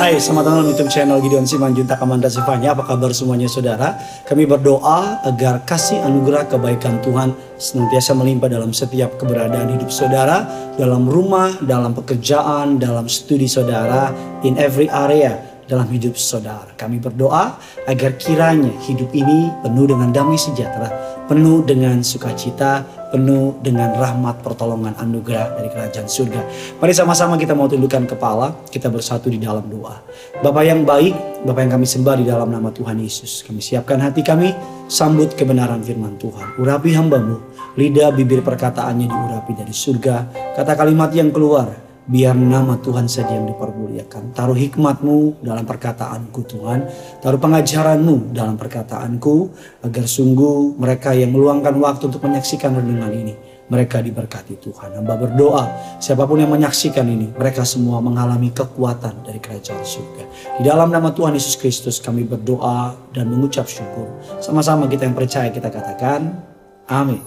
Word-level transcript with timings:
Hai, 0.00 0.16
selamat 0.16 0.48
datang 0.48 0.64
di 0.64 0.72
YouTube 0.72 0.88
channel 0.88 1.20
Gideon 1.20 1.44
Simanjunta 1.44 1.92
Kamanda 2.00 2.32
Sifanya. 2.32 2.72
Apa 2.72 2.88
kabar 2.88 3.12
semuanya 3.12 3.52
saudara? 3.52 4.00
Kami 4.24 4.48
berdoa 4.48 5.20
agar 5.28 5.60
kasih 5.68 6.00
anugerah 6.00 6.48
kebaikan 6.48 7.04
Tuhan 7.04 7.36
senantiasa 7.60 8.16
melimpah 8.16 8.48
dalam 8.48 8.72
setiap 8.72 9.20
keberadaan 9.20 9.76
hidup 9.76 9.92
saudara, 9.92 10.48
dalam 10.80 11.04
rumah, 11.04 11.52
dalam 11.60 11.92
pekerjaan, 11.92 12.80
dalam 12.80 13.12
studi 13.12 13.44
saudara, 13.44 14.08
in 14.40 14.56
every 14.56 14.88
area 14.88 15.36
dalam 15.68 15.84
hidup 15.92 16.16
saudara. 16.16 16.72
Kami 16.80 16.96
berdoa 16.96 17.60
agar 17.84 18.16
kiranya 18.16 18.72
hidup 18.88 19.12
ini 19.12 19.52
penuh 19.60 19.84
dengan 19.84 20.16
damai 20.16 20.40
sejahtera, 20.40 21.19
penuh 21.30 21.62
dengan 21.62 22.02
sukacita, 22.02 22.82
penuh 23.14 23.54
dengan 23.62 23.94
rahmat 23.94 24.42
pertolongan 24.42 24.98
anugerah 24.98 25.54
dari 25.54 25.70
kerajaan 25.70 26.10
surga. 26.10 26.42
Mari 26.82 26.90
sama-sama 26.90 27.38
kita 27.38 27.54
mau 27.54 27.70
tundukkan 27.70 28.02
kepala, 28.10 28.50
kita 28.66 28.90
bersatu 28.90 29.30
di 29.30 29.38
dalam 29.38 29.62
doa. 29.70 30.02
Bapak 30.42 30.64
yang 30.66 30.82
baik, 30.82 31.14
Bapak 31.46 31.60
yang 31.62 31.72
kami 31.78 31.86
sembah 31.86 32.14
di 32.18 32.26
dalam 32.26 32.50
nama 32.50 32.74
Tuhan 32.74 32.98
Yesus. 32.98 33.46
Kami 33.46 33.62
siapkan 33.62 34.02
hati 34.02 34.26
kami, 34.26 34.50
sambut 34.90 35.38
kebenaran 35.38 35.78
firman 35.86 36.18
Tuhan. 36.18 36.58
Urapi 36.58 36.98
hambamu, 36.98 37.38
lidah 37.78 38.10
bibir 38.10 38.42
perkataannya 38.42 39.06
diurapi 39.06 39.54
dari 39.54 39.70
surga. 39.70 40.34
Kata 40.58 40.74
kalimat 40.74 41.14
yang 41.14 41.30
keluar, 41.30 41.89
biar 42.10 42.34
nama 42.34 42.74
Tuhan 42.82 43.06
saja 43.06 43.38
yang 43.38 43.46
dipermuliakan. 43.46 44.34
Taruh 44.34 44.58
hikmatmu 44.58 45.46
dalam 45.46 45.62
perkataanku 45.62 46.42
Tuhan. 46.42 46.90
Taruh 47.22 47.38
pengajaranmu 47.38 48.34
dalam 48.34 48.58
perkataanku. 48.58 49.54
Agar 49.86 50.04
sungguh 50.10 50.74
mereka 50.74 51.14
yang 51.14 51.30
meluangkan 51.30 51.78
waktu 51.78 52.10
untuk 52.10 52.26
menyaksikan 52.26 52.74
renungan 52.74 53.14
ini. 53.14 53.34
Mereka 53.70 54.02
diberkati 54.02 54.58
Tuhan. 54.58 54.98
Hamba 54.98 55.14
berdoa 55.14 55.70
siapa 56.02 56.26
pun 56.26 56.42
yang 56.42 56.50
menyaksikan 56.50 57.06
ini. 57.06 57.30
Mereka 57.30 57.62
semua 57.62 58.02
mengalami 58.02 58.50
kekuatan 58.50 59.22
dari 59.22 59.38
kerajaan 59.38 59.86
surga. 59.86 60.24
Di 60.58 60.66
dalam 60.66 60.90
nama 60.90 61.14
Tuhan 61.14 61.38
Yesus 61.38 61.54
Kristus 61.54 62.02
kami 62.02 62.26
berdoa 62.26 62.98
dan 63.14 63.30
mengucap 63.30 63.70
syukur. 63.70 64.10
Sama-sama 64.42 64.90
kita 64.90 65.06
yang 65.06 65.14
percaya 65.14 65.54
kita 65.54 65.70
katakan. 65.70 66.42
Amin. 66.90 67.22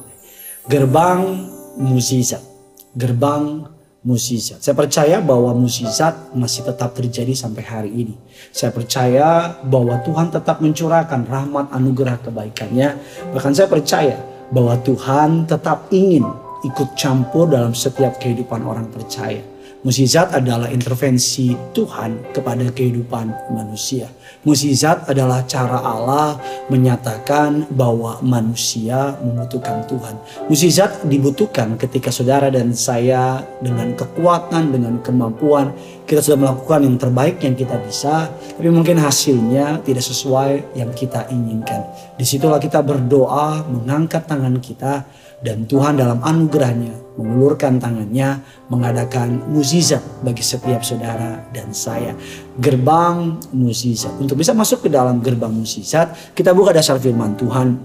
Gerbang 0.68 1.48
mukjizat. 1.80 2.44
Gerbang 2.92 3.72
musisat. 4.04 4.60
Saya 4.60 4.76
percaya 4.76 5.24
bahwa 5.24 5.56
musisat 5.56 6.36
masih 6.36 6.68
tetap 6.68 6.92
terjadi 6.92 7.32
sampai 7.32 7.64
hari 7.64 7.92
ini. 7.92 8.16
Saya 8.52 8.76
percaya 8.76 9.56
bahwa 9.64 10.00
Tuhan 10.04 10.28
tetap 10.30 10.60
mencurahkan 10.60 11.24
rahmat 11.24 11.72
anugerah 11.72 12.20
kebaikannya. 12.20 13.00
Bahkan 13.32 13.54
saya 13.56 13.72
percaya 13.72 14.20
bahwa 14.52 14.76
Tuhan 14.84 15.48
tetap 15.48 15.88
ingin 15.90 16.28
ikut 16.68 16.96
campur 17.00 17.48
dalam 17.48 17.72
setiap 17.72 18.20
kehidupan 18.20 18.64
orang 18.68 18.92
percaya. 18.92 19.53
Musizat 19.82 20.32
adalah 20.32 20.70
intervensi 20.72 21.58
Tuhan 21.76 22.32
kepada 22.32 22.70
kehidupan 22.72 23.52
manusia. 23.52 24.08
Musizat 24.48 25.10
adalah 25.12 25.44
cara 25.44 25.80
Allah 25.82 26.40
menyatakan 26.72 27.68
bahwa 27.74 28.20
manusia 28.24 29.18
membutuhkan 29.20 29.84
Tuhan. 29.90 30.16
Musizat 30.48 31.04
dibutuhkan 31.10 31.76
ketika 31.76 32.12
saudara 32.14 32.48
dan 32.48 32.72
saya 32.72 33.44
dengan 33.60 33.92
kekuatan, 33.98 34.72
dengan 34.72 35.00
kemampuan, 35.04 35.76
kita 36.04 36.20
sudah 36.20 36.40
melakukan 36.40 36.84
yang 36.84 36.98
terbaik 37.00 37.36
yang 37.42 37.56
kita 37.56 37.80
bisa, 37.80 38.28
tapi 38.30 38.70
mungkin 38.70 39.00
hasilnya 39.00 39.82
tidak 39.88 40.04
sesuai 40.04 40.76
yang 40.76 40.92
kita 40.92 41.32
inginkan. 41.32 41.88
Di 42.20 42.28
situlah 42.28 42.60
kita 42.60 42.84
berdoa, 42.84 43.64
mengangkat 43.68 44.28
tangan 44.28 44.60
kita, 44.60 45.08
dan 45.44 45.68
Tuhan 45.68 46.00
dalam 46.00 46.24
anugerahnya 46.24 47.20
mengulurkan 47.20 47.78
tangannya 47.78 48.40
mengadakan 48.72 49.44
mukjizat 49.52 50.02
bagi 50.24 50.40
setiap 50.40 50.82
saudara 50.82 51.44
dan 51.52 51.76
saya. 51.76 52.16
Gerbang 52.58 53.38
mukjizat. 53.52 54.18
Untuk 54.24 54.40
bisa 54.40 54.56
masuk 54.56 54.88
ke 54.88 54.90
dalam 54.90 55.20
gerbang 55.20 55.52
mukjizat, 55.52 56.34
kita 56.34 56.56
buka 56.56 56.72
dasar 56.72 56.96
firman 56.98 57.36
Tuhan. 57.36 57.76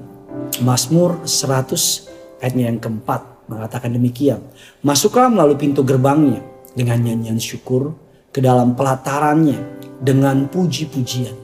Mazmur 0.62 1.26
100 1.26 2.40
ayatnya 2.40 2.70
yang 2.72 2.78
keempat 2.78 3.50
mengatakan 3.50 3.90
demikian. 3.90 4.38
Masuklah 4.80 5.26
melalui 5.28 5.58
pintu 5.58 5.82
gerbangnya 5.82 6.40
dengan 6.78 7.02
nyanyian 7.02 7.42
syukur 7.42 8.07
ke 8.38 8.40
dalam 8.40 8.78
pelatarannya 8.78 9.58
dengan 9.98 10.46
puji-pujian. 10.46 11.34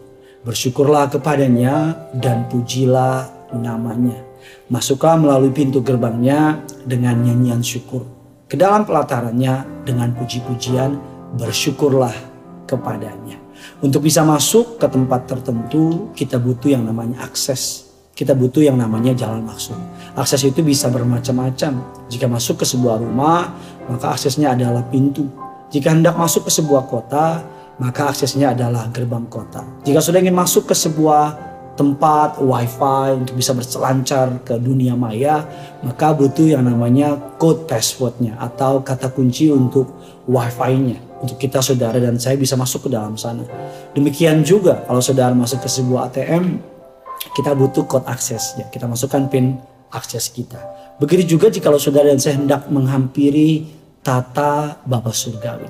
Bersyukurlah 0.47 1.11
kepadanya 1.11 2.07
dan 2.15 2.47
pujilah 2.47 3.51
namanya 3.59 4.35
Masuklah 4.71 5.21
melalui 5.21 5.53
pintu 5.53 5.85
gerbangnya 5.85 6.63
dengan 6.89 7.21
nyanyian 7.21 7.61
syukur. 7.61 8.05
Ke 8.49 8.57
dalam 8.57 8.89
pelatarannya 8.89 9.85
dengan 9.85 10.13
puji-pujian 10.17 10.97
bersyukurlah 11.37 12.13
kepadanya. 12.65 13.41
Untuk 13.85 14.05
bisa 14.05 14.25
masuk 14.25 14.81
ke 14.81 14.87
tempat 14.89 15.29
tertentu 15.29 16.13
kita 16.17 16.41
butuh 16.41 16.73
yang 16.73 16.85
namanya 16.85 17.25
akses. 17.25 17.93
Kita 18.15 18.33
butuh 18.33 18.63
yang 18.63 18.79
namanya 18.79 19.11
jalan 19.13 19.43
masuk. 19.43 19.77
Akses 20.15 20.47
itu 20.47 20.63
bisa 20.63 20.87
bermacam-macam. 20.89 21.83
Jika 22.07 22.31
masuk 22.31 22.63
ke 22.63 22.65
sebuah 22.65 23.03
rumah, 23.03 23.51
maka 23.91 24.15
aksesnya 24.15 24.55
adalah 24.55 24.87
pintu. 24.87 25.44
Jika 25.75 25.91
hendak 25.91 26.15
masuk 26.15 26.47
ke 26.47 26.55
sebuah 26.55 26.87
kota, 26.87 27.43
maka 27.83 28.15
aksesnya 28.15 28.55
adalah 28.55 28.87
gerbang 28.95 29.27
kota. 29.27 29.67
Jika 29.83 29.99
sudah 29.99 30.23
ingin 30.23 30.39
masuk 30.39 30.71
ke 30.71 30.75
sebuah 30.79 31.35
tempat 31.75 32.39
wifi 32.39 33.19
untuk 33.19 33.35
bisa 33.35 33.51
berselancar 33.51 34.31
ke 34.47 34.55
dunia 34.63 34.95
maya 34.95 35.43
maka 35.83 36.15
butuh 36.15 36.47
yang 36.47 36.63
namanya 36.63 37.19
code 37.35 37.67
passwordnya 37.67 38.39
atau 38.39 38.87
kata 38.87 39.11
kunci 39.11 39.51
untuk 39.51 39.91
wifi-nya 40.31 41.03
untuk 41.19 41.35
kita 41.35 41.59
saudara 41.59 41.99
dan 41.99 42.15
saya 42.23 42.39
bisa 42.39 42.55
masuk 42.55 42.87
ke 42.87 42.95
dalam 42.95 43.19
sana. 43.19 43.43
Demikian 43.91 44.47
juga 44.47 44.87
kalau 44.87 45.03
saudara 45.03 45.35
masuk 45.35 45.67
ke 45.67 45.69
sebuah 45.69 46.15
ATM 46.15 46.63
kita 47.35 47.51
butuh 47.59 47.83
code 47.91 48.07
aksesnya. 48.07 48.71
Kita 48.71 48.87
masukkan 48.87 49.27
pin 49.27 49.59
akses 49.91 50.31
kita. 50.31 50.59
Begitu 51.03 51.35
juga 51.35 51.51
jika 51.51 51.75
saudara 51.75 52.11
dan 52.15 52.23
saya 52.23 52.39
hendak 52.39 52.71
menghampiri 52.71 53.74
tata 54.05 54.79
Bapa 54.85 55.11
Surgawi 55.11 55.67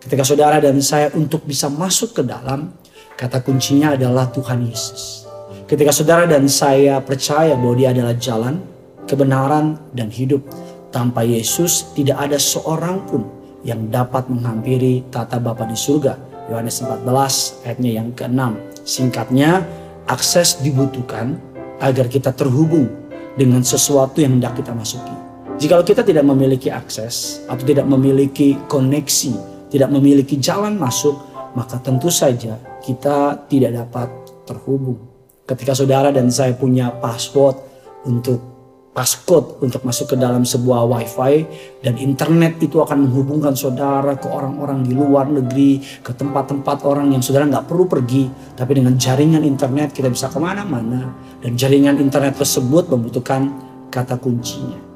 ketika 0.00 0.24
saudara 0.24 0.58
dan 0.58 0.80
saya 0.80 1.12
untuk 1.12 1.44
bisa 1.44 1.68
masuk 1.68 2.16
ke 2.16 2.22
dalam 2.24 2.72
kata 3.14 3.44
kuncinya 3.44 3.94
adalah 3.94 4.32
Tuhan 4.32 4.64
Yesus 4.64 5.24
Ketika 5.64 5.96
saudara 5.96 6.28
dan 6.28 6.44
saya 6.44 7.00
percaya 7.00 7.56
bahwa 7.56 7.72
dia 7.72 7.96
adalah 7.96 8.12
jalan, 8.20 8.60
kebenaran, 9.08 9.80
dan 9.96 10.12
hidup. 10.12 10.44
Tanpa 10.92 11.24
Yesus 11.24 11.90
tidak 11.96 12.20
ada 12.20 12.36
seorang 12.36 13.00
pun 13.08 13.24
yang 13.64 13.88
dapat 13.88 14.28
menghampiri 14.28 15.08
tata 15.08 15.40
Bapa 15.40 15.64
di 15.64 15.74
surga. 15.74 16.20
Yohanes 16.52 16.84
14 16.84 17.64
ayatnya 17.64 17.90
yang 17.96 18.08
ke-6. 18.12 18.40
Singkatnya, 18.84 19.64
akses 20.04 20.60
dibutuhkan 20.60 21.40
agar 21.80 22.12
kita 22.12 22.36
terhubung 22.36 22.86
dengan 23.34 23.64
sesuatu 23.64 24.20
yang 24.20 24.36
hendak 24.36 24.60
kita 24.60 24.76
masuki. 24.76 25.23
Jika 25.54 25.86
kita 25.86 26.02
tidak 26.02 26.26
memiliki 26.26 26.66
akses 26.66 27.46
atau 27.46 27.62
tidak 27.62 27.86
memiliki 27.86 28.58
koneksi, 28.66 29.32
tidak 29.70 29.86
memiliki 29.94 30.34
jalan 30.42 30.74
masuk, 30.74 31.14
maka 31.54 31.78
tentu 31.78 32.10
saja 32.10 32.58
kita 32.82 33.46
tidak 33.46 33.86
dapat 33.86 34.10
terhubung. 34.50 34.98
Ketika 35.46 35.78
saudara 35.78 36.10
dan 36.10 36.26
saya 36.34 36.58
punya 36.58 36.90
password 36.98 37.54
untuk 38.02 38.54
passcode 38.94 39.58
untuk 39.58 39.82
masuk 39.82 40.14
ke 40.14 40.16
dalam 40.18 40.46
sebuah 40.46 40.86
wifi 40.86 41.42
dan 41.82 41.98
internet 41.98 42.62
itu 42.62 42.78
akan 42.78 43.10
menghubungkan 43.10 43.58
saudara 43.58 44.14
ke 44.14 44.30
orang-orang 44.30 44.86
di 44.86 44.94
luar 44.94 45.26
negeri, 45.26 45.82
ke 46.02 46.14
tempat-tempat 46.14 46.86
orang 46.86 47.10
yang 47.10 47.22
saudara 47.22 47.46
nggak 47.46 47.66
perlu 47.66 47.90
pergi, 47.90 48.30
tapi 48.54 48.78
dengan 48.78 48.94
jaringan 48.94 49.42
internet 49.42 49.90
kita 49.90 50.06
bisa 50.06 50.30
ke 50.30 50.38
mana-mana 50.38 51.10
dan 51.42 51.58
jaringan 51.58 51.98
internet 51.98 52.38
tersebut 52.38 52.86
membutuhkan 52.86 53.50
kata 53.90 54.14
kuncinya. 54.22 54.93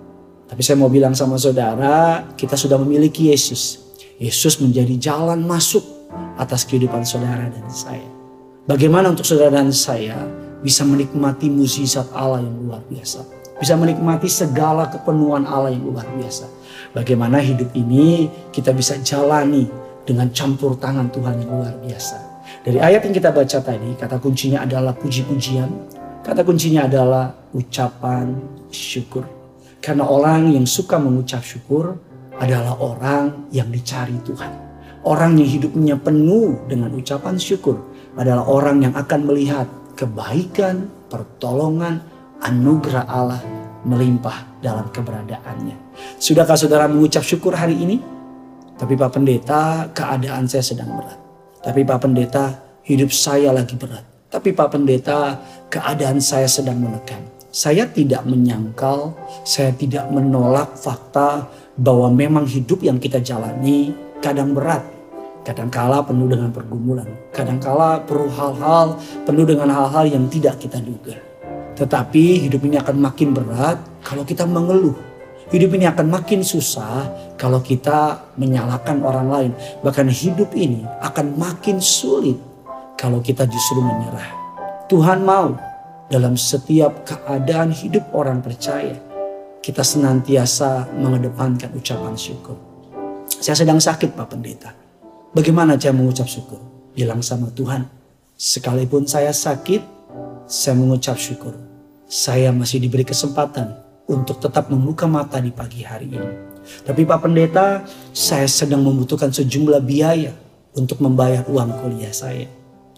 Tapi 0.49 0.61
saya 0.65 0.81
mau 0.81 0.89
bilang 0.89 1.13
sama 1.13 1.37
saudara, 1.37 2.25
kita 2.33 2.57
sudah 2.57 2.81
memiliki 2.81 3.29
Yesus. 3.29 3.85
Yesus 4.17 4.59
menjadi 4.59 4.97
jalan 4.97 5.45
masuk 5.45 5.85
atas 6.41 6.65
kehidupan 6.65 7.05
saudara 7.05 7.53
dan 7.53 7.67
saya. 7.69 8.09
Bagaimana 8.65 9.13
untuk 9.13 9.29
saudara 9.29 9.61
dan 9.61 9.71
saya 9.71 10.17
bisa 10.65 10.83
menikmati 10.83 11.53
mukjizat 11.53 12.11
Allah 12.17 12.43
yang 12.43 12.57
luar 12.65 12.83
biasa. 12.89 13.23
Bisa 13.59 13.75
menikmati 13.77 14.27
segala 14.31 14.89
kepenuhan 14.89 15.45
Allah 15.45 15.75
yang 15.75 15.85
luar 15.85 16.07
biasa. 16.17 16.47
Bagaimana 16.97 17.43
hidup 17.45 17.69
ini 17.77 18.31
kita 18.51 18.73
bisa 18.73 18.97
jalani 19.05 19.69
dengan 20.09 20.33
campur 20.33 20.81
tangan 20.81 21.13
Tuhan 21.13 21.45
yang 21.45 21.51
luar 21.53 21.75
biasa. 21.85 22.17
Dari 22.65 22.81
ayat 22.81 23.05
yang 23.05 23.15
kita 23.15 23.31
baca 23.31 23.59
tadi, 23.61 23.91
kata 23.99 24.17
kuncinya 24.19 24.65
adalah 24.65 24.97
puji-pujian. 24.97 25.69
Kata 26.25 26.41
kuncinya 26.43 26.89
adalah 26.89 27.31
ucapan 27.53 28.33
syukur. 28.73 29.38
Karena 29.79 30.05
orang 30.07 30.51
yang 30.51 30.67
suka 30.67 30.99
mengucap 30.99 31.43
syukur 31.43 31.97
adalah 32.39 32.79
orang 32.79 33.51
yang 33.55 33.71
dicari 33.71 34.15
Tuhan. 34.23 34.53
Orang 35.07 35.39
yang 35.39 35.49
hidupnya 35.49 35.95
penuh 35.97 36.67
dengan 36.67 36.91
ucapan 36.95 37.39
syukur 37.39 37.79
adalah 38.19 38.45
orang 38.47 38.83
yang 38.83 38.95
akan 38.99 39.21
melihat 39.25 39.67
kebaikan, 39.95 40.91
pertolongan, 41.07 42.03
anugerah 42.43 43.07
Allah 43.07 43.43
melimpah 43.87 44.63
dalam 44.63 44.91
keberadaannya. 44.91 45.99
Sudahkah 46.19 46.59
saudara 46.59 46.91
mengucap 46.91 47.23
syukur 47.23 47.55
hari 47.55 47.79
ini? 47.79 47.97
Tapi 48.79 48.95
Pak 48.95 49.11
Pendeta, 49.19 49.91
keadaan 49.91 50.47
saya 50.47 50.63
sedang 50.63 50.95
berat. 50.95 51.19
Tapi 51.63 51.83
Pak 51.83 51.99
Pendeta, 51.99 52.45
hidup 52.87 53.11
saya 53.11 53.51
lagi 53.51 53.75
berat. 53.75 54.07
Tapi 54.31 54.55
Pak 54.55 54.69
Pendeta, 54.71 55.35
keadaan 55.67 56.23
saya 56.23 56.47
sedang 56.47 56.79
menekan. 56.79 57.38
Saya 57.49 57.89
tidak 57.89 58.29
menyangkal, 58.29 59.17
saya 59.41 59.73
tidak 59.73 60.05
menolak 60.13 60.77
fakta 60.77 61.49
bahwa 61.81 62.13
memang 62.13 62.45
hidup 62.45 62.85
yang 62.85 63.01
kita 63.01 63.25
jalani 63.25 63.97
kadang 64.21 64.53
berat. 64.53 64.85
Kadangkala 65.49 66.05
penuh 66.05 66.29
dengan 66.29 66.53
pergumulan. 66.53 67.09
Kadangkala 67.33 68.05
perlu 68.05 68.29
hal-hal 68.29 69.01
penuh 69.25 69.49
dengan 69.49 69.73
hal-hal 69.73 70.05
yang 70.05 70.29
tidak 70.29 70.61
kita 70.61 70.77
duga. 70.77 71.17
Tetapi 71.73 72.45
hidup 72.45 72.61
ini 72.69 72.77
akan 72.77 73.01
makin 73.01 73.33
berat 73.33 73.81
kalau 74.05 74.29
kita 74.29 74.45
mengeluh. 74.45 74.93
Hidup 75.49 75.73
ini 75.73 75.89
akan 75.89 76.05
makin 76.05 76.45
susah 76.45 77.09
kalau 77.41 77.65
kita 77.65 78.29
menyalahkan 78.37 79.01
orang 79.01 79.29
lain. 79.33 79.53
Bahkan 79.81 80.13
hidup 80.13 80.53
ini 80.53 80.85
akan 81.01 81.41
makin 81.41 81.81
sulit 81.81 82.37
kalau 83.01 83.25
kita 83.25 83.49
justru 83.49 83.81
menyerah. 83.81 84.37
Tuhan 84.93 85.25
mau 85.25 85.57
dalam 86.09 86.35
setiap 86.35 87.05
keadaan 87.05 87.73
hidup 87.73 88.05
orang 88.17 88.41
percaya 88.41 88.97
kita 89.69 89.85
senantiasa 89.85 90.89
mengedepankan 90.97 91.69
ucapan 91.77 92.17
syukur. 92.17 92.57
Saya 93.29 93.53
sedang 93.53 93.77
sakit 93.77 94.17
Pak 94.17 94.27
Pendeta. 94.33 94.73
Bagaimana 95.37 95.77
saya 95.77 95.93
mengucap 95.93 96.25
syukur? 96.25 96.57
Bilang 96.97 97.21
sama 97.21 97.53
Tuhan, 97.53 97.85
sekalipun 98.33 99.05
saya 99.05 99.29
sakit, 99.29 99.85
saya 100.49 100.73
mengucap 100.73 101.21
syukur. 101.21 101.53
Saya 102.09 102.49
masih 102.49 102.81
diberi 102.81 103.05
kesempatan 103.05 103.77
untuk 104.09 104.41
tetap 104.41 104.73
membuka 104.73 105.05
mata 105.05 105.37
di 105.37 105.53
pagi 105.53 105.85
hari 105.85 106.09
ini. 106.09 106.33
Tapi 106.89 107.05
Pak 107.05 107.29
Pendeta, 107.29 107.85
saya 108.17 108.49
sedang 108.49 108.81
membutuhkan 108.81 109.29
sejumlah 109.29 109.85
biaya 109.85 110.33
untuk 110.73 111.05
membayar 111.05 111.45
uang 111.45 111.85
kuliah 111.85 112.13
saya. 112.17 112.49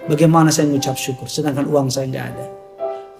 Bagaimana 0.06 0.54
saya 0.54 0.70
mengucap 0.70 0.94
syukur 0.94 1.26
sedangkan 1.26 1.66
uang 1.66 1.90
saya 1.90 2.06
nggak 2.06 2.26
ada? 2.30 2.59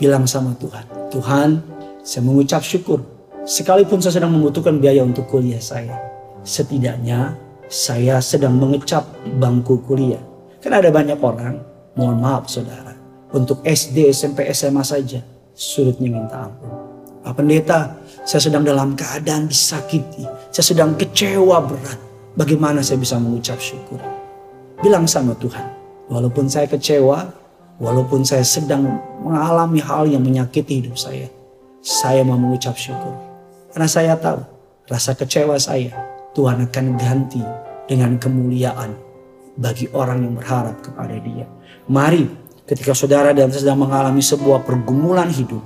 Bilang 0.01 0.25
sama 0.25 0.57
Tuhan, 0.57 0.85
Tuhan 1.13 1.61
saya 2.01 2.25
mengucap 2.25 2.65
syukur. 2.65 3.05
Sekalipun 3.45 4.01
saya 4.01 4.17
sedang 4.17 4.33
membutuhkan 4.33 4.81
biaya 4.81 5.05
untuk 5.05 5.29
kuliah 5.29 5.61
saya. 5.61 5.93
Setidaknya 6.41 7.37
saya 7.69 8.17
sedang 8.25 8.57
mengecap 8.57 9.05
bangku 9.37 9.85
kuliah. 9.85 10.25
Karena 10.65 10.81
ada 10.81 10.89
banyak 10.89 11.21
orang, 11.21 11.61
mohon 12.01 12.17
maaf 12.17 12.49
saudara, 12.49 12.97
untuk 13.37 13.61
SD, 13.61 14.09
SMP, 14.09 14.49
SMA 14.57 14.81
saja 14.81 15.21
sulitnya 15.53 16.09
minta 16.17 16.49
ampun. 16.49 16.73
Pak 17.21 17.37
Pendeta, 17.37 18.01
saya 18.25 18.41
sedang 18.41 18.65
dalam 18.65 18.97
keadaan 18.97 19.53
disakiti. 19.53 20.25
Saya 20.49 20.65
sedang 20.65 20.97
kecewa 20.97 21.61
berat. 21.61 22.01
Bagaimana 22.41 22.81
saya 22.81 22.97
bisa 22.97 23.21
mengucap 23.21 23.61
syukur? 23.61 24.01
Bilang 24.81 25.05
sama 25.05 25.37
Tuhan, 25.37 25.69
walaupun 26.09 26.49
saya 26.49 26.65
kecewa, 26.65 27.29
walaupun 27.81 28.23
saya 28.23 28.45
sedang 28.45 29.01
mengalami 29.25 29.81
hal 29.81 30.07
yang 30.07 30.23
menyakiti 30.23 30.85
hidup 30.85 31.01
saya, 31.01 31.27
saya 31.81 32.21
mau 32.23 32.37
mengucap 32.37 32.77
syukur. 32.77 33.17
Karena 33.73 33.89
saya 33.89 34.15
tahu 34.21 34.45
rasa 34.87 35.17
kecewa 35.17 35.57
saya 35.57 35.97
Tuhan 36.37 36.69
akan 36.69 36.87
ganti 37.01 37.43
dengan 37.89 38.21
kemuliaan 38.21 38.95
bagi 39.59 39.89
orang 39.97 40.23
yang 40.23 40.35
berharap 40.37 40.79
kepada 40.85 41.17
dia. 41.19 41.49
Mari 41.91 42.29
ketika 42.69 42.95
saudara 42.95 43.35
dan 43.35 43.51
sedang 43.51 43.83
mengalami 43.83 44.23
sebuah 44.23 44.63
pergumulan 44.63 45.27
hidup, 45.33 45.63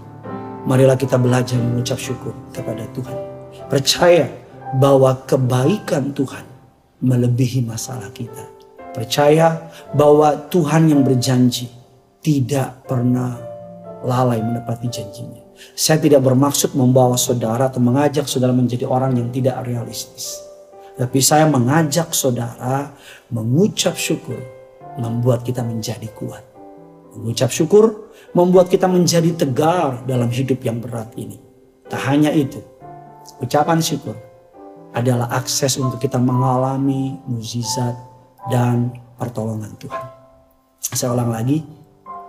marilah 0.65 0.97
kita 0.97 1.21
belajar 1.21 1.61
mengucap 1.61 2.01
syukur 2.01 2.33
kepada 2.55 2.87
Tuhan. 2.97 3.19
Percaya 3.69 4.31
bahwa 4.81 5.13
kebaikan 5.29 6.17
Tuhan 6.17 6.45
melebihi 7.05 7.67
masalah 7.69 8.09
kita. 8.15 8.49
Percaya 8.95 9.69
bahwa 9.93 10.33
Tuhan 10.49 10.89
yang 10.89 11.03
berjanji 11.03 11.84
tidak 12.25 12.89
pernah 12.89 13.37
lalai 14.01 14.41
menepati 14.41 14.89
janjinya. 14.89 15.45
Saya 15.77 16.01
tidak 16.01 16.25
bermaksud 16.25 16.73
membawa 16.73 17.15
saudara 17.21 17.69
atau 17.69 17.79
mengajak 17.79 18.25
saudara 18.25 18.51
menjadi 18.51 18.89
orang 18.89 19.15
yang 19.15 19.29
tidak 19.29 19.61
realistis. 19.63 20.41
Tapi 20.97 21.21
saya 21.21 21.45
mengajak 21.47 22.11
saudara 22.17 22.97
mengucap 23.29 23.95
syukur 23.95 24.41
membuat 24.97 25.45
kita 25.45 25.61
menjadi 25.61 26.09
kuat. 26.17 26.43
Mengucap 27.15 27.53
syukur 27.53 28.11
membuat 28.35 28.73
kita 28.73 28.89
menjadi 28.91 29.31
tegar 29.37 30.03
dalam 30.09 30.33
hidup 30.33 30.59
yang 30.65 30.83
berat 30.83 31.15
ini. 31.15 31.39
Tak 31.87 32.01
hanya 32.11 32.33
itu, 32.35 32.59
ucapan 33.39 33.79
syukur 33.79 34.17
adalah 34.95 35.31
akses 35.35 35.77
untuk 35.79 35.99
kita 35.99 36.19
mengalami 36.19 37.19
mukjizat 37.27 37.95
dan 38.51 38.95
pertolongan 39.19 39.75
Tuhan. 39.79 40.07
Saya 40.79 41.15
ulang 41.15 41.31
lagi, 41.35 41.63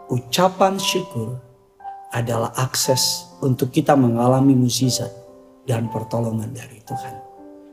ucapan 0.10 0.78
syukur 0.78 1.42
adalah 2.14 2.54
akses 2.56 3.26
untuk 3.42 3.74
kita 3.74 3.98
mengalami 3.98 4.54
mukjizat 4.54 5.10
dan 5.66 5.90
pertolongan 5.90 6.54
dari 6.54 6.80
Tuhan. 6.86 7.16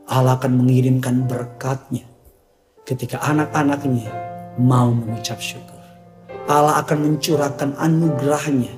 Allah 0.09 0.35
akan 0.35 0.51
mengirimkan 0.59 1.29
berkatnya 1.29 2.03
ketika 2.83 3.23
anak-anaknya 3.23 4.11
mau 4.59 4.91
mengucap 4.91 5.39
syukur. 5.39 5.79
Allah 6.49 6.83
akan 6.83 6.97
mencurahkan 7.07 7.79
anugerahnya 7.79 8.73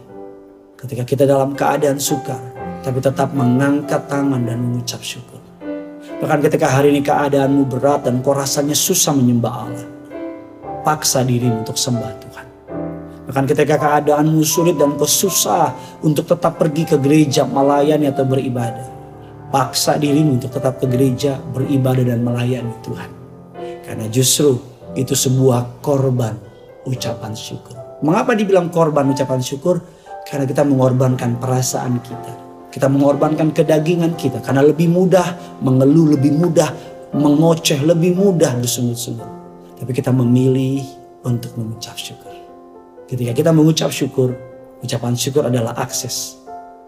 ketika 0.77 1.03
kita 1.07 1.23
dalam 1.25 1.57
keadaan 1.57 1.97
sukar 1.97 2.37
tapi 2.85 3.01
tetap 3.01 3.33
mengangkat 3.33 4.05
tangan 4.05 4.45
dan 4.45 4.61
mengucap 4.61 5.01
syukur. 5.01 5.41
Bahkan 6.21 6.39
ketika 6.45 6.69
hari 6.69 6.93
ini 6.93 7.01
keadaanmu 7.01 7.65
berat 7.65 8.05
dan 8.05 8.21
kau 8.21 8.37
rasanya 8.37 8.77
susah 8.77 9.17
menyembah 9.17 9.53
Allah. 9.65 9.87
Paksa 10.85 11.25
diri 11.25 11.49
untuk 11.49 11.73
sembah 11.73 12.13
Tuhan. 12.21 12.34
Bahkan 13.25 13.45
ketika 13.49 13.75
keadaanmu 13.81 14.45
sulit 14.45 14.77
dan 14.77 14.93
kau 14.97 15.09
susah 15.09 15.73
untuk 16.05 16.29
tetap 16.29 16.61
pergi 16.61 16.85
ke 16.85 16.97
gereja 17.01 17.45
melayani 17.45 18.09
atau 18.09 18.21
beribadah 18.21 18.95
paksa 19.55 19.95
dirimu 19.95 20.35
untuk 20.35 20.51
tetap 20.51 20.83
ke 20.83 20.85
gereja, 20.91 21.39
beribadah 21.55 22.03
dan 22.03 22.19
melayani 22.27 22.75
Tuhan. 22.83 23.09
Karena 23.87 24.05
justru 24.11 24.59
itu 24.99 25.15
sebuah 25.15 25.79
korban 25.79 26.35
ucapan 26.83 27.31
syukur. 27.31 27.79
Mengapa 28.03 28.35
dibilang 28.35 28.67
korban 28.67 29.07
ucapan 29.07 29.39
syukur? 29.39 29.79
Karena 30.27 30.43
kita 30.43 30.67
mengorbankan 30.67 31.39
perasaan 31.39 32.03
kita. 32.03 32.31
Kita 32.67 32.91
mengorbankan 32.91 33.55
kedagingan 33.55 34.19
kita. 34.19 34.43
Karena 34.43 34.59
lebih 34.59 34.91
mudah 34.91 35.55
mengeluh, 35.63 36.19
lebih 36.19 36.35
mudah 36.35 36.67
mengoceh, 37.15 37.79
lebih 37.79 38.11
mudah 38.11 38.59
bersungut-sungut. 38.59 39.29
Tapi 39.79 39.91
kita 39.95 40.11
memilih 40.11 40.83
untuk 41.23 41.55
mengucap 41.55 41.95
syukur. 41.95 42.34
Ketika 43.05 43.37
kita 43.37 43.53
mengucap 43.53 43.93
syukur, 43.93 44.33
ucapan 44.81 45.13
syukur 45.13 45.45
adalah 45.45 45.77
akses 45.77 46.41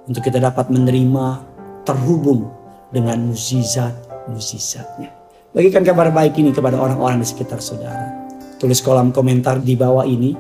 untuk 0.10 0.26
kita 0.26 0.42
dapat 0.42 0.66
menerima 0.74 1.46
terhubung 1.86 2.50
dengan 2.90 3.22
mukjizat-mukjizatnya. 3.30 5.14
Bagikan 5.54 5.86
kabar 5.86 6.10
baik 6.10 6.42
ini 6.42 6.50
kepada 6.50 6.82
orang-orang 6.82 7.22
di 7.22 7.28
sekitar 7.30 7.62
saudara. 7.62 8.34
Tulis 8.58 8.82
kolom 8.82 9.14
komentar 9.14 9.62
di 9.62 9.78
bawah 9.78 10.10
ini 10.10 10.34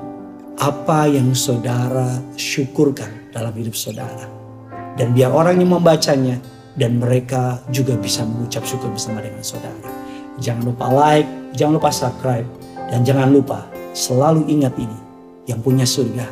apa 0.58 1.06
yang 1.06 1.38
saudara 1.38 2.26
syukurkan 2.34 3.30
dalam 3.30 3.54
hidup 3.54 3.78
saudara. 3.78 4.26
Dan 4.98 5.14
biar 5.14 5.30
orang 5.30 5.62
yang 5.62 5.78
membacanya 5.78 6.42
dan 6.74 6.98
mereka 6.98 7.62
juga 7.70 7.94
bisa 8.02 8.26
mengucap 8.26 8.66
syukur 8.66 8.90
bersama 8.90 9.22
dengan 9.22 9.46
saudara. 9.46 9.94
Jangan 10.42 10.74
lupa 10.74 10.90
like, 10.90 11.30
jangan 11.54 11.78
lupa 11.78 11.94
subscribe, 11.94 12.50
dan 12.90 13.06
jangan 13.06 13.30
lupa 13.30 13.70
selalu 13.94 14.42
ingat 14.50 14.74
ini. 14.82 15.07
Yang 15.48 15.60
punya 15.64 15.88
surga, 15.88 16.28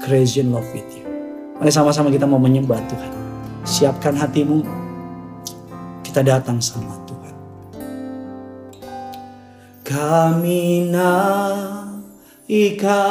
crazy 0.00 0.40
in 0.40 0.48
love 0.48 0.64
with 0.72 0.88
you. 0.96 1.04
Mari 1.60 1.68
sama-sama 1.68 2.08
kita 2.08 2.24
mau 2.24 2.40
menyembah 2.40 2.80
Tuhan. 2.88 3.12
Siapkan 3.68 4.16
hatimu. 4.16 4.64
Kita 6.00 6.24
datang 6.24 6.56
sama 6.56 6.96
Tuhan. 7.04 7.36
Kami 9.84 10.88
naikkan 12.48 13.04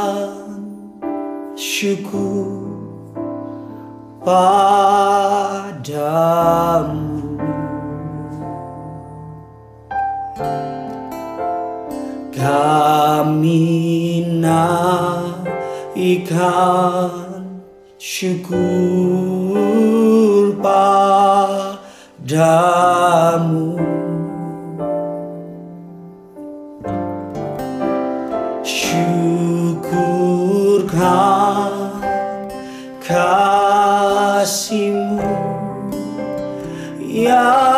syukur 1.53 2.73
padamu. 4.25 5.59
Naikkan 15.99 17.43
syukur 17.99 18.55
padamu. 20.63 21.75
Syukurkan 28.63 29.99
kasihmu 33.03 35.19
yang 37.03 37.68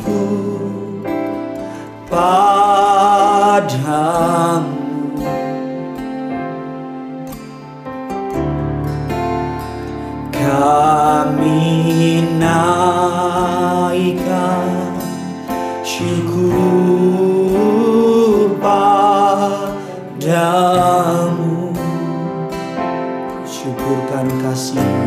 syukur 0.00 1.04
padamu. 2.08 3.20
Kami 10.32 11.60
naikkan 12.40 13.76
syukur 15.84 16.56
padamu. 18.56 20.16
Syukurkan 23.44 24.32
kasihmu 24.40 24.99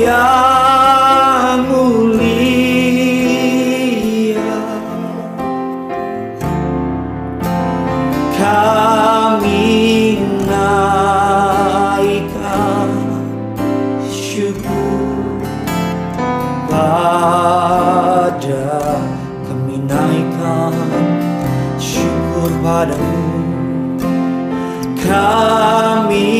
yang 0.00 1.68
mulia. 1.68 2.32
Kami 8.32 10.16
naikkan 10.48 12.00
syukur 14.08 15.36
pada 16.72 18.72
kami 19.44 19.84
naikkan 19.84 20.72
syukur 21.76 22.48
padamu. 22.64 23.20
Kami 24.96 26.32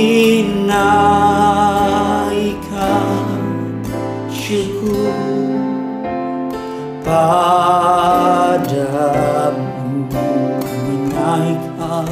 syukur 4.51 5.15
padamu 7.07 7.71
kami 10.11 11.07
naikkan 11.15 12.11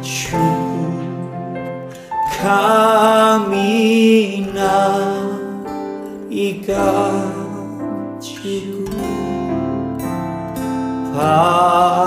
syukur 0.00 1.04
kami 2.40 3.76
naikkan 4.56 6.48
syukur 8.24 9.04
padamu 11.12 12.00